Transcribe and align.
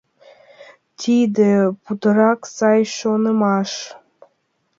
Тиде 0.99 1.51
путырак 1.83 2.41
сай 2.55 2.79
шонымаш! 2.97 3.71